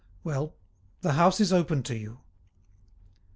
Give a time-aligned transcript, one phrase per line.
[0.23, 0.55] Well,
[1.01, 2.21] the house is open to you!"